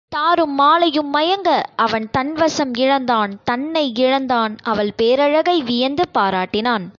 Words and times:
தாரும் 0.09 0.53
மாலையும் 0.53 1.13
மயங்க 1.13 1.49
அவன் 1.75 2.07
தன் 2.11 2.33
வசம் 2.33 2.73
இழந்தான் 2.73 3.39
தன்னை 3.43 3.93
இழந்தான் 3.95 4.55
அவள் 4.63 4.91
பேரழகை 4.95 5.63
வியந்து 5.63 6.03
பாராட்டினான். 6.13 6.85